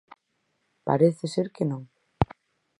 [0.87, 1.83] Parece ser que non.